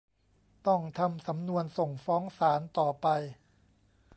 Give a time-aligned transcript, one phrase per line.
[0.67, 3.07] ต้องทำสำนวนส่งฟ้องศาลต่อไป